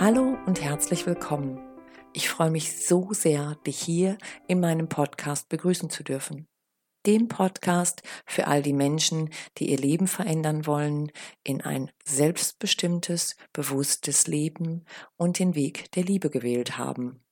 [0.00, 1.60] Hallo und herzlich willkommen.
[2.14, 4.16] Ich freue mich so sehr, dich hier
[4.48, 6.48] in meinem Podcast begrüßen zu dürfen.
[7.04, 9.28] Dem Podcast für all die Menschen,
[9.58, 11.12] die ihr Leben verändern wollen
[11.44, 14.86] in ein selbstbestimmtes, bewusstes Leben
[15.16, 17.22] und den Weg der Liebe gewählt haben.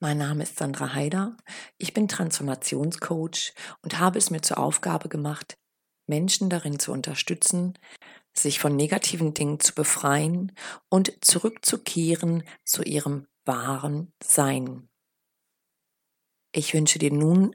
[0.00, 1.36] Mein Name ist Sandra Haider,
[1.78, 5.56] ich bin Transformationscoach und habe es mir zur Aufgabe gemacht,
[6.06, 7.78] Menschen darin zu unterstützen,
[8.34, 10.52] sich von negativen Dingen zu befreien
[10.88, 14.88] und zurückzukehren zu ihrem wahren Sein.
[16.52, 17.54] Ich wünsche dir nun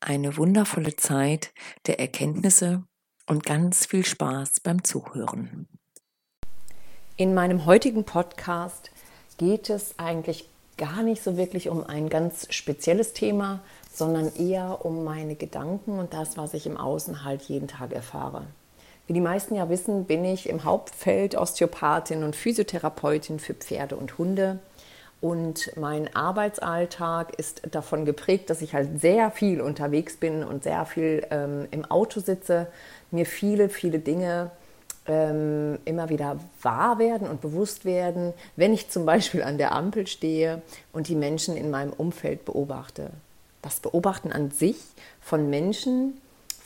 [0.00, 1.52] eine wundervolle Zeit
[1.86, 2.84] der Erkenntnisse
[3.26, 5.68] und ganz viel Spaß beim Zuhören.
[7.16, 8.90] In meinem heutigen Podcast
[9.36, 13.60] geht es eigentlich gar nicht so wirklich um ein ganz spezielles Thema,
[13.92, 18.46] sondern eher um meine Gedanken und das, was ich im Außen halt jeden Tag erfahre.
[19.10, 24.18] Wie die meisten ja wissen, bin ich im Hauptfeld Osteopathin und Physiotherapeutin für Pferde und
[24.18, 24.60] Hunde.
[25.20, 30.86] Und mein Arbeitsalltag ist davon geprägt, dass ich halt sehr viel unterwegs bin und sehr
[30.86, 32.68] viel ähm, im Auto sitze,
[33.10, 34.52] mir viele, viele Dinge
[35.06, 40.06] ähm, immer wieder wahr werden und bewusst werden, wenn ich zum Beispiel an der Ampel
[40.06, 43.10] stehe und die Menschen in meinem Umfeld beobachte
[43.62, 44.78] das Beobachten an sich
[45.20, 46.20] von Menschen,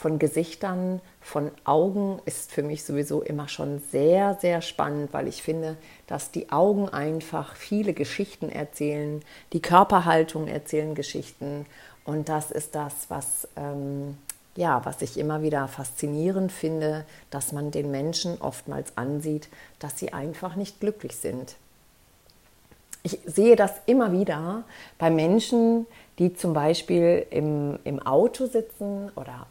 [0.05, 5.43] von Gesichtern, von Augen ist für mich sowieso immer schon sehr, sehr spannend, weil ich
[5.43, 9.23] finde, dass die Augen einfach viele Geschichten erzählen,
[9.55, 11.65] die Körperhaltung erzählen Geschichten
[12.05, 14.19] und das ist das, was, ähm,
[14.57, 20.13] ja, was ich immer wieder faszinierend finde, dass man den Menschen oftmals ansieht, dass sie
[20.13, 21.57] einfach nicht glücklich sind.
[23.03, 24.65] Ich sehe das immer wieder
[24.99, 25.87] bei Menschen,
[26.19, 29.47] die zum Beispiel im, im Auto sitzen oder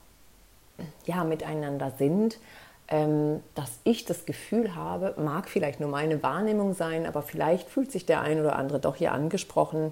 [1.06, 2.40] ja, miteinander sind,
[2.88, 7.92] ähm, dass ich das Gefühl habe, mag vielleicht nur meine Wahrnehmung sein, aber vielleicht fühlt
[7.92, 9.92] sich der ein oder andere doch hier angesprochen,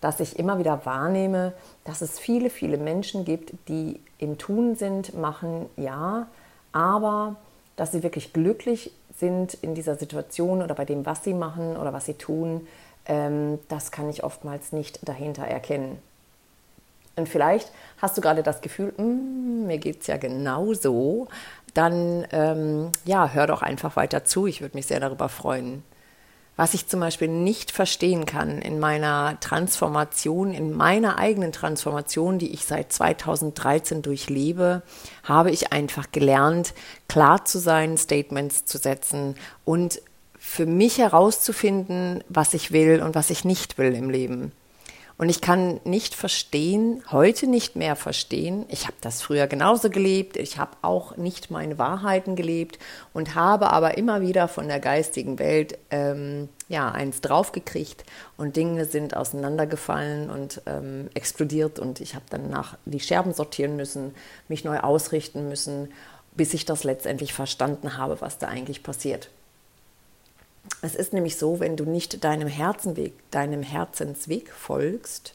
[0.00, 1.52] dass ich immer wieder wahrnehme,
[1.84, 6.26] dass es viele, viele Menschen gibt, die im Tun sind, machen, ja,
[6.72, 7.36] aber
[7.76, 11.92] dass sie wirklich glücklich sind in dieser Situation oder bei dem, was sie machen oder
[11.92, 12.66] was sie tun,
[13.06, 15.98] ähm, das kann ich oftmals nicht dahinter erkennen.
[17.16, 21.28] Und vielleicht hast du gerade das Gefühl, mm, mir geht es ja genauso,
[21.74, 24.46] dann ähm, ja, hör doch einfach weiter zu.
[24.46, 25.82] Ich würde mich sehr darüber freuen.
[26.54, 32.52] Was ich zum Beispiel nicht verstehen kann in meiner Transformation, in meiner eigenen Transformation, die
[32.52, 34.82] ich seit 2013 durchlebe,
[35.24, 36.74] habe ich einfach gelernt,
[37.08, 40.02] klar zu sein, Statements zu setzen und
[40.38, 44.52] für mich herauszufinden, was ich will und was ich nicht will im Leben.
[45.18, 48.64] Und ich kann nicht verstehen, heute nicht mehr verstehen.
[48.68, 50.36] Ich habe das früher genauso gelebt.
[50.36, 52.78] Ich habe auch nicht meine Wahrheiten gelebt
[53.12, 58.04] und habe aber immer wieder von der geistigen Welt ähm, ja eins draufgekriegt
[58.36, 63.76] und Dinge sind auseinandergefallen und ähm, explodiert und ich habe dann nach die Scherben sortieren
[63.76, 64.14] müssen,
[64.48, 65.92] mich neu ausrichten müssen,
[66.34, 69.28] bis ich das letztendlich verstanden habe, was da eigentlich passiert.
[70.80, 75.34] Es ist nämlich so, wenn du nicht deinem Herzenweg, deinem Herzensweg folgst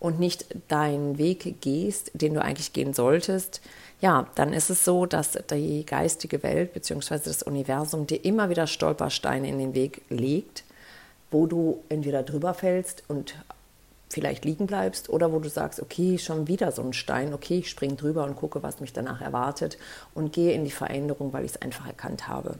[0.00, 3.60] und nicht deinen Weg gehst, den du eigentlich gehen solltest,
[4.00, 7.20] ja, dann ist es so, dass die geistige Welt bzw.
[7.24, 10.64] das Universum dir immer wieder Stolpersteine in den Weg legt,
[11.30, 13.34] wo du entweder drüber fällst und
[14.10, 17.70] vielleicht liegen bleibst oder wo du sagst, okay, schon wieder so ein Stein, okay, ich
[17.70, 19.78] springe drüber und gucke, was mich danach erwartet
[20.14, 22.58] und gehe in die Veränderung, weil ich es einfach erkannt habe.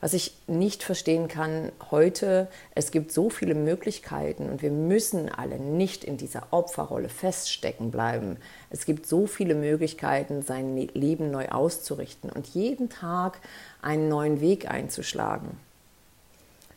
[0.00, 5.58] Was ich nicht verstehen kann heute, es gibt so viele Möglichkeiten und wir müssen alle
[5.58, 8.38] nicht in dieser Opferrolle feststecken bleiben.
[8.70, 13.40] Es gibt so viele Möglichkeiten, sein Leben neu auszurichten und jeden Tag
[13.82, 15.58] einen neuen Weg einzuschlagen.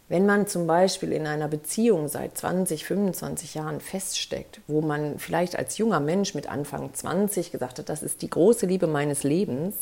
[0.09, 5.57] Wenn man zum Beispiel in einer Beziehung seit 20, 25 Jahren feststeckt, wo man vielleicht
[5.57, 9.75] als junger Mensch mit Anfang 20 gesagt hat, das ist die große Liebe meines Lebens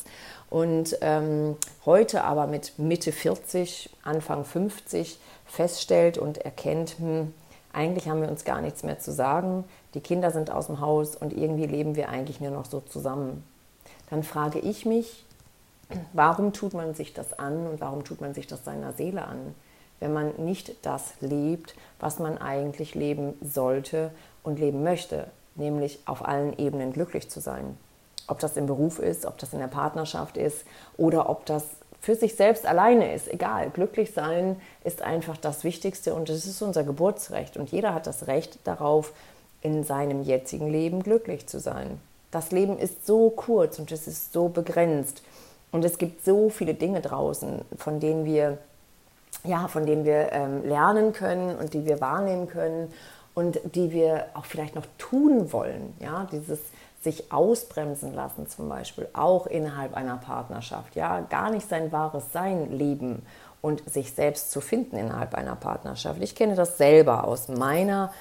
[0.50, 7.34] und ähm, heute aber mit Mitte 40, Anfang 50 feststellt und erkennt, hm,
[7.74, 9.64] eigentlich haben wir uns gar nichts mehr zu sagen,
[9.96, 13.44] die Kinder sind aus dem Haus und irgendwie leben wir eigentlich nur noch so zusammen.
[14.10, 15.26] Dann frage ich mich,
[16.14, 19.56] warum tut man sich das an und warum tut man sich das seiner Seele an?
[20.02, 24.12] Wenn man nicht das lebt, was man eigentlich leben sollte
[24.44, 27.78] und leben möchte, nämlich auf allen Ebenen glücklich zu sein.
[28.28, 30.66] Ob das im Beruf ist, ob das in der Partnerschaft ist
[30.98, 31.64] oder ob das
[32.02, 33.70] für sich selbst alleine ist, egal.
[33.70, 38.28] Glücklich sein ist einfach das Wichtigste und es ist unser Geburtsrecht und jeder hat das
[38.28, 39.14] Recht darauf,
[39.62, 42.00] in seinem jetzigen Leben glücklich zu sein.
[42.32, 45.22] Das Leben ist so kurz und es ist so begrenzt
[45.72, 48.58] und es gibt so viele Dinge draußen, von denen wir
[49.44, 52.94] ja, von denen wir ähm, lernen können und die wir wahrnehmen können
[53.34, 55.94] und die wir auch vielleicht noch tun wollen.
[56.00, 56.60] Ja, dieses
[57.02, 60.96] sich ausbremsen lassen zum Beispiel, auch innerhalb einer Partnerschaft.
[60.96, 63.26] Ja, gar nicht sein wahres Sein leben
[63.62, 66.22] und sich selbst zu finden innerhalb einer Partnerschaft.
[66.22, 68.12] Ich kenne das selber aus meiner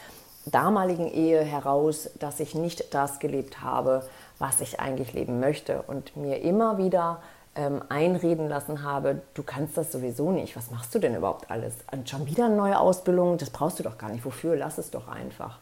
[0.47, 4.03] damaligen Ehe heraus, dass ich nicht das gelebt habe,
[4.39, 7.21] was ich eigentlich leben möchte und mir immer wieder
[7.61, 11.75] ähm, einreden lassen habe, du kannst das sowieso nicht, was machst du denn überhaupt alles?
[11.93, 14.57] Und schon wieder eine neue Ausbildung, das brauchst du doch gar nicht, wofür?
[14.57, 15.59] Lass es doch einfach.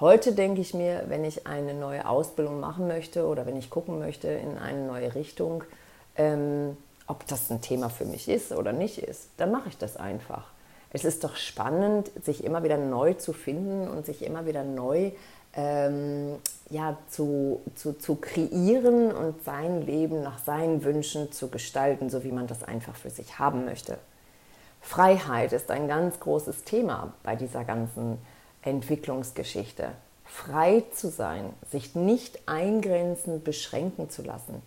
[0.00, 3.98] Heute denke ich mir, wenn ich eine neue Ausbildung machen möchte oder wenn ich gucken
[3.98, 5.64] möchte in eine neue Richtung,
[6.16, 9.98] ähm, ob das ein Thema für mich ist oder nicht ist, dann mache ich das
[9.98, 10.50] einfach.
[10.94, 15.12] Es ist doch spannend, sich immer wieder neu zu finden und sich immer wieder neu
[15.54, 16.36] ähm,
[16.70, 22.32] ja, zu, zu, zu kreieren und sein Leben nach seinen Wünschen zu gestalten, so wie
[22.32, 23.98] man das einfach für sich haben möchte.
[24.80, 28.18] Freiheit ist ein ganz großes Thema bei dieser ganzen
[28.62, 29.90] Entwicklungsgeschichte.
[30.24, 34.62] Frei zu sein, sich nicht eingrenzen, beschränken zu lassen,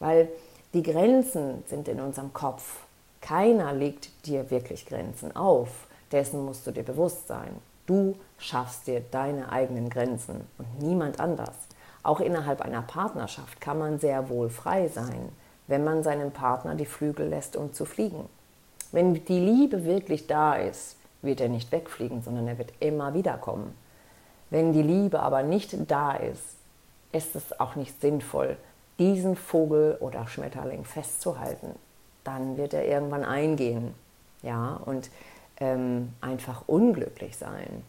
[0.00, 0.28] weil
[0.72, 2.80] die Grenzen sind in unserem Kopf.
[3.20, 5.68] Keiner legt dir wirklich Grenzen auf,
[6.10, 7.54] dessen musst du dir bewusst sein.
[7.86, 11.56] Du schaffst dir deine eigenen Grenzen und niemand anders.
[12.02, 15.30] Auch innerhalb einer Partnerschaft kann man sehr wohl frei sein,
[15.66, 18.28] wenn man seinem Partner die Flügel lässt, um zu fliegen.
[18.90, 23.38] Wenn die Liebe wirklich da ist, wird er nicht wegfliegen, sondern er wird immer wieder
[23.38, 23.74] kommen.
[24.50, 26.56] Wenn die Liebe aber nicht da ist,
[27.12, 28.56] ist es auch nicht sinnvoll,
[28.98, 31.74] diesen Vogel oder Schmetterling festzuhalten.
[32.24, 33.94] Dann wird er irgendwann eingehen,
[34.42, 35.10] ja, und
[35.62, 37.84] ähm, einfach unglücklich sein.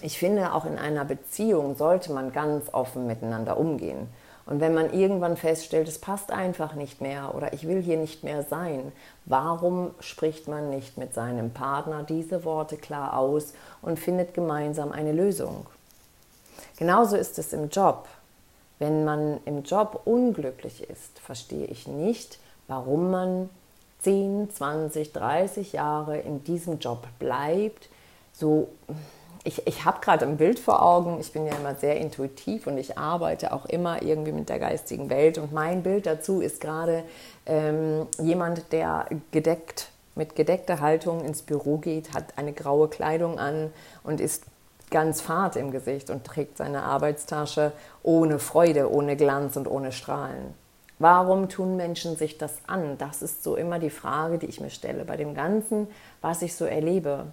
[0.00, 4.08] Ich finde, auch in einer Beziehung sollte man ganz offen miteinander umgehen.
[4.46, 8.24] Und wenn man irgendwann feststellt, es passt einfach nicht mehr oder ich will hier nicht
[8.24, 8.92] mehr sein,
[9.24, 15.12] warum spricht man nicht mit seinem Partner diese Worte klar aus und findet gemeinsam eine
[15.12, 15.66] Lösung?
[16.76, 18.08] Genauso ist es im Job.
[18.78, 22.38] Wenn man im Job unglücklich ist, verstehe ich nicht,
[22.68, 23.50] warum man
[24.04, 27.88] 10, 20, 30 Jahre in diesem Job bleibt,
[28.32, 28.68] so
[29.44, 31.20] ich, ich habe gerade ein Bild vor Augen.
[31.20, 35.10] Ich bin ja immer sehr intuitiv und ich arbeite auch immer irgendwie mit der geistigen
[35.10, 35.36] Welt.
[35.36, 37.04] Und mein Bild dazu ist gerade
[37.44, 43.70] ähm, jemand, der gedeckt, mit gedeckter Haltung ins Büro geht, hat eine graue Kleidung an
[44.02, 44.44] und ist
[44.90, 47.72] ganz fad im Gesicht und trägt seine Arbeitstasche
[48.02, 50.54] ohne Freude, ohne Glanz und ohne Strahlen.
[50.98, 52.98] Warum tun Menschen sich das an?
[52.98, 55.88] Das ist so immer die Frage, die ich mir stelle bei dem Ganzen,
[56.20, 57.26] was ich so erlebe.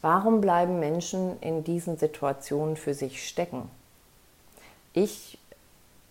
[0.00, 3.70] Warum bleiben Menschen in diesen Situationen für sich stecken?
[4.92, 5.38] Ich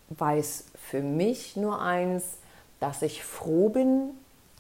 [0.10, 2.24] weiß für mich nur eins,
[2.80, 4.12] dass ich froh bin,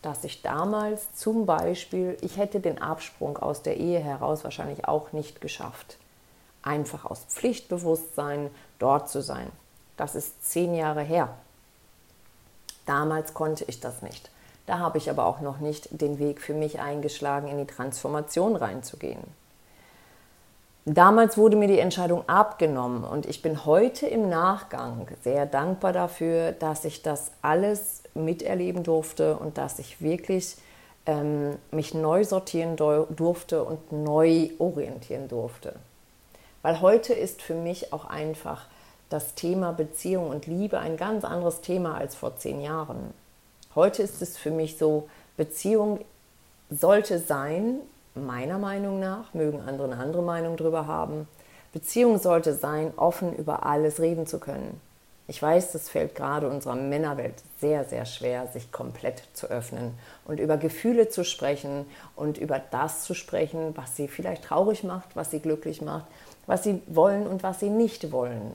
[0.01, 5.13] dass ich damals zum Beispiel, ich hätte den Absprung aus der Ehe heraus wahrscheinlich auch
[5.13, 5.97] nicht geschafft.
[6.61, 8.49] Einfach aus Pflichtbewusstsein
[8.79, 9.47] dort zu sein.
[9.97, 11.29] Das ist zehn Jahre her.
[12.85, 14.29] Damals konnte ich das nicht.
[14.65, 18.55] Da habe ich aber auch noch nicht den Weg für mich eingeschlagen, in die Transformation
[18.55, 19.23] reinzugehen.
[20.85, 26.53] Damals wurde mir die Entscheidung abgenommen und ich bin heute im Nachgang sehr dankbar dafür,
[26.53, 30.57] dass ich das alles miterleben durfte und dass ich wirklich
[31.05, 35.75] ähm, mich neu sortieren durfte und neu orientieren durfte.
[36.63, 38.65] Weil heute ist für mich auch einfach
[39.11, 43.13] das Thema Beziehung und Liebe ein ganz anderes Thema als vor zehn Jahren.
[43.75, 45.99] Heute ist es für mich so, Beziehung
[46.69, 47.79] sollte sein,
[48.15, 51.27] meiner Meinung nach, mögen andere eine andere Meinung darüber haben,
[51.73, 54.79] Beziehung sollte sein, offen über alles reden zu können.
[55.27, 60.39] Ich weiß, das fällt gerade unserer Männerwelt sehr, sehr schwer, sich komplett zu öffnen und
[60.39, 65.31] über Gefühle zu sprechen und über das zu sprechen, was sie vielleicht traurig macht, was
[65.31, 66.05] sie glücklich macht,
[66.47, 68.53] was sie wollen und was sie nicht wollen.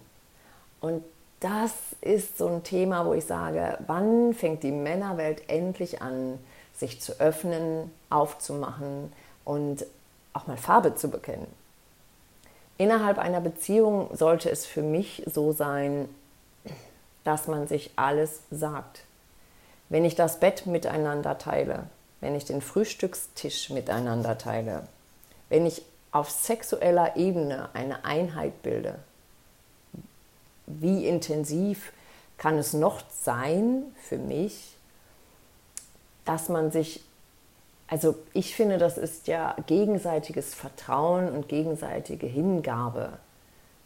[0.81, 1.03] Und
[1.41, 6.39] das ist so ein Thema, wo ich sage, wann fängt die Männerwelt endlich an,
[6.75, 9.13] sich zu öffnen, aufzumachen
[9.45, 9.87] und
[10.33, 11.47] auch mal Farbe zu bekennen.
[12.79, 16.09] Innerhalb einer Beziehung sollte es für mich so sein,
[17.25, 19.01] dass man sich alles sagt.
[19.89, 21.85] Wenn ich das Bett miteinander teile,
[22.21, 24.89] wenn ich den Frühstückstisch miteinander teile,
[25.49, 28.99] wenn ich auf sexueller Ebene eine Einheit bilde,
[30.67, 31.93] wie intensiv
[32.39, 34.77] kann es noch sein für mich,
[36.25, 37.03] dass man sich,
[37.87, 43.19] also ich finde, das ist ja gegenseitiges Vertrauen und gegenseitige Hingabe,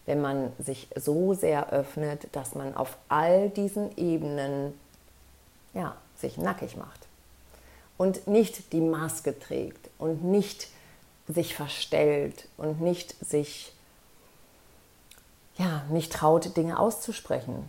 [0.07, 4.75] wenn man sich so sehr öffnet, dass man auf all diesen Ebenen
[5.75, 7.07] ja, sich nackig macht.
[8.01, 10.69] und nicht die Maske trägt und nicht
[11.29, 13.75] sich verstellt und nicht sich
[15.61, 17.69] ja, nicht traut, Dinge auszusprechen.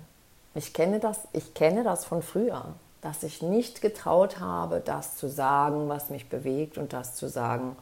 [0.55, 5.27] Ich kenne das, ich kenne das von früher, dass ich nicht getraut habe, das zu
[5.27, 7.75] sagen, was mich bewegt und das zu sagen,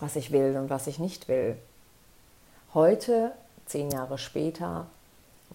[0.00, 1.56] was ich will und was ich nicht will.
[2.72, 3.32] Heute,
[3.66, 4.86] zehn Jahre später,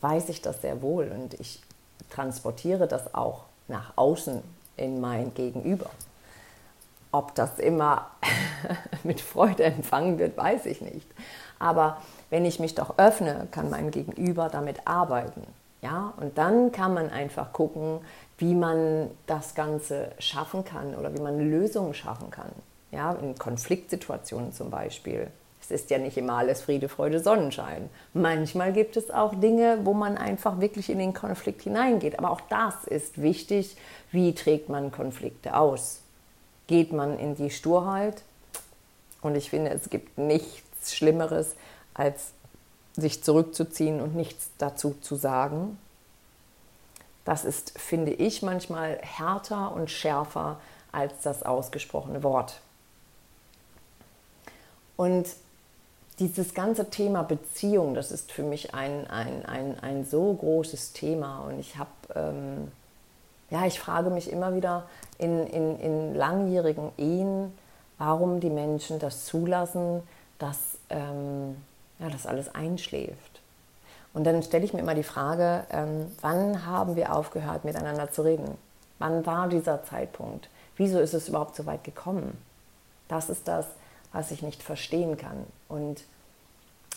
[0.01, 1.61] weiß ich das sehr wohl und ich
[2.11, 4.43] transportiere das auch nach außen
[4.77, 5.89] in mein Gegenüber.
[7.11, 8.11] Ob das immer
[9.03, 11.07] mit Freude empfangen wird, weiß ich nicht.
[11.57, 15.43] Aber wenn ich mich doch öffne, kann mein Gegenüber damit arbeiten.
[15.81, 16.13] Ja?
[16.17, 17.99] Und dann kann man einfach gucken,
[18.37, 22.51] wie man das Ganze schaffen kann oder wie man Lösungen schaffen kann.
[22.91, 23.13] Ja?
[23.13, 25.27] In Konfliktsituationen zum Beispiel.
[25.61, 27.89] Es ist ja nicht immer alles Friede, Freude, Sonnenschein.
[28.13, 32.19] Manchmal gibt es auch Dinge, wo man einfach wirklich in den Konflikt hineingeht.
[32.19, 33.75] Aber auch das ist wichtig.
[34.11, 36.01] Wie trägt man Konflikte aus?
[36.67, 38.21] Geht man in die Sturheit?
[39.21, 41.55] Und ich finde, es gibt nichts Schlimmeres,
[41.95, 42.33] als
[42.93, 45.79] sich zurückzuziehen und nichts dazu zu sagen.
[47.25, 50.59] Das ist, finde ich, manchmal härter und schärfer
[50.91, 52.61] als das ausgesprochene Wort.
[54.95, 55.27] Und
[56.19, 61.39] dieses ganze Thema Beziehung, das ist für mich ein, ein, ein, ein so großes Thema.
[61.39, 62.71] Und ich habe, ähm,
[63.49, 64.87] ja, ich frage mich immer wieder
[65.17, 67.51] in, in, in langjährigen Ehen,
[67.97, 70.03] warum die Menschen das zulassen,
[70.39, 71.57] dass ähm,
[71.99, 73.41] ja, das alles einschläft.
[74.13, 78.21] Und dann stelle ich mir immer die Frage, ähm, wann haben wir aufgehört, miteinander zu
[78.21, 78.57] reden?
[78.97, 80.49] Wann war dieser Zeitpunkt?
[80.77, 82.37] Wieso ist es überhaupt so weit gekommen?
[83.07, 83.67] Das ist das,
[84.13, 85.45] was ich nicht verstehen kann.
[85.67, 86.03] Und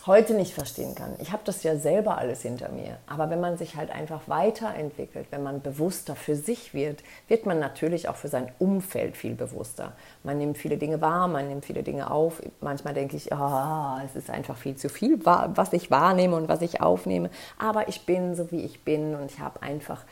[0.09, 1.15] heute nicht verstehen kann.
[1.21, 2.99] Ich habe das ja selber alles hinter mir.
[3.07, 7.61] Aber wenn man sich halt einfach weiterentwickelt, wenn man bewusster für sich wird, wird man
[7.61, 9.93] natürlich auch für sein Umfeld viel bewusster.
[10.25, 12.43] Man nimmt viele Dinge wahr, man nimmt viele Dinge auf.
[12.61, 16.63] Manchmal denke ich, oh, es ist einfach viel zu viel, was ich wahrnehme und was
[16.63, 17.31] ich aufnehme.
[17.59, 20.03] Aber ich bin so, wie ich bin und ich habe einfach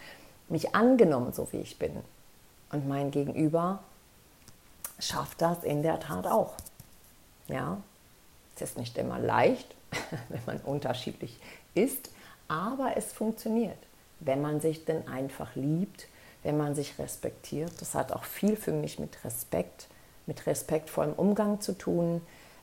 [0.49, 1.93] mich angenommen, so wie ich bin.
[2.71, 3.81] Und mein Gegenüber
[4.99, 6.55] schafft das in der Tat auch.
[7.49, 7.79] Ja,
[8.57, 9.76] es ist nicht immer leicht,
[10.29, 11.39] wenn man unterschiedlich
[11.75, 12.11] ist,
[12.49, 13.79] aber es funktioniert,
[14.21, 16.09] wenn man sich denn einfach liebt,
[16.43, 17.73] wenn man sich respektiert.
[17.81, 19.89] Das hat auch viel für mich mit Respekt,
[20.27, 22.23] mit respektvollem Umgang zu tun.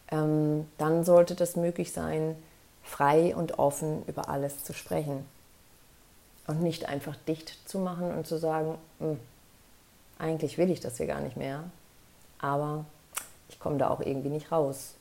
[0.09, 2.35] Ähm, dann sollte das möglich sein,
[2.83, 5.25] frei und offen über alles zu sprechen
[6.47, 9.19] und nicht einfach dicht zu machen und zu sagen, hm,
[10.19, 11.63] eigentlich will ich das hier gar nicht mehr,
[12.39, 12.85] aber
[13.49, 14.95] ich komme da auch irgendwie nicht raus.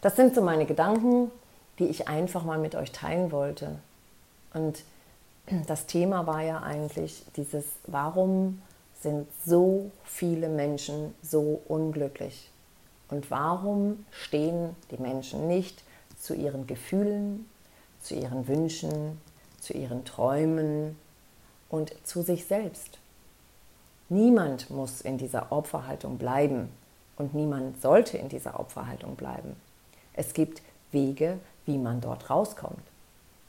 [0.00, 1.30] Das sind so meine Gedanken,
[1.78, 3.78] die ich einfach mal mit euch teilen wollte.
[4.54, 4.84] Und
[5.66, 8.62] das Thema war ja eigentlich dieses, warum
[9.00, 12.48] sind so viele Menschen so unglücklich?
[13.08, 15.82] Und warum stehen die Menschen nicht
[16.18, 17.48] zu ihren Gefühlen,
[18.00, 19.20] zu ihren Wünschen,
[19.60, 20.96] zu ihren Träumen
[21.68, 22.98] und zu sich selbst?
[24.08, 26.68] Niemand muss in dieser Opferhaltung bleiben
[27.16, 29.56] und niemand sollte in dieser Opferhaltung bleiben.
[30.14, 32.82] Es gibt Wege, wie man dort rauskommt.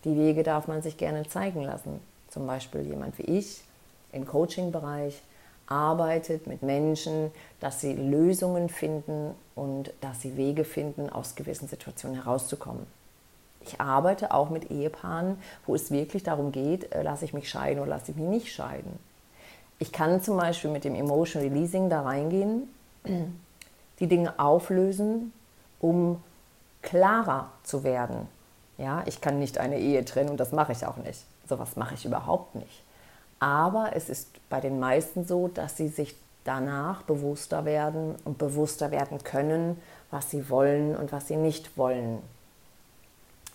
[0.04, 2.00] Die Wege darf man sich gerne zeigen lassen.
[2.30, 3.64] Zum Beispiel jemand wie ich
[4.12, 5.22] im Coaching-Bereich
[5.68, 12.22] arbeitet mit Menschen, dass sie Lösungen finden und dass sie Wege finden, aus gewissen Situationen
[12.24, 12.86] herauszukommen.
[13.62, 17.80] Ich arbeite auch mit Ehepaaren, wo es wirklich darum geht, äh, lasse ich mich scheiden
[17.80, 19.00] oder lasse ich mich nicht scheiden.
[19.80, 22.68] Ich kann zum Beispiel mit dem Emotion Releasing da reingehen,
[24.00, 25.32] die Dinge auflösen,
[25.80, 26.22] um
[26.84, 28.28] klarer zu werden.
[28.78, 31.26] Ja, ich kann nicht eine Ehe trennen und das mache ich auch nicht.
[31.48, 32.84] Sowas mache ich überhaupt nicht.
[33.40, 38.92] Aber es ist bei den meisten so, dass sie sich danach bewusster werden und bewusster
[38.92, 42.22] werden können, was sie wollen und was sie nicht wollen.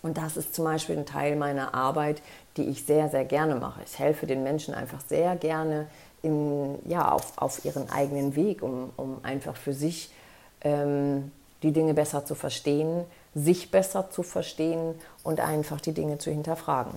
[0.01, 2.21] Und das ist zum Beispiel ein Teil meiner Arbeit,
[2.57, 3.81] die ich sehr, sehr gerne mache.
[3.83, 5.87] Ich helfe den Menschen einfach sehr gerne
[6.21, 10.11] in, ja, auf, auf ihren eigenen Weg, um, um einfach für sich
[10.61, 11.31] ähm,
[11.63, 16.93] die Dinge besser zu verstehen, sich besser zu verstehen und einfach die Dinge zu hinterfragen.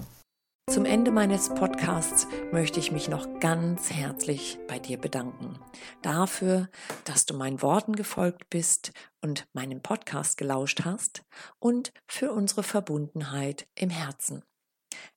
[0.71, 5.59] Zum Ende meines Podcasts möchte ich mich noch ganz herzlich bei dir bedanken.
[6.03, 6.69] Dafür,
[7.05, 11.25] dass du meinen Worten gefolgt bist und meinem Podcast gelauscht hast
[11.59, 14.45] und für unsere Verbundenheit im Herzen.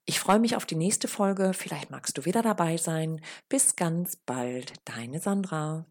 [0.05, 1.53] Ich freue mich auf die nächste Folge.
[1.53, 3.22] Vielleicht magst du wieder dabei sein.
[3.48, 5.86] Bis ganz bald, deine Sandra.